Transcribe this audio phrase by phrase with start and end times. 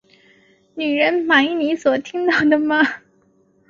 [0.73, 2.81] 女人，满意你所看到的吗？